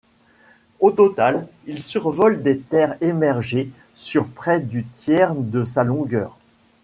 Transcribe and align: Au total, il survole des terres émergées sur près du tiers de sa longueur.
Au 0.79 0.89
total, 0.89 1.47
il 1.67 1.79
survole 1.79 2.41
des 2.41 2.57
terres 2.57 2.95
émergées 3.01 3.69
sur 3.93 4.27
près 4.27 4.59
du 4.59 4.83
tiers 4.83 5.35
de 5.35 5.63
sa 5.63 5.83
longueur. 5.83 6.39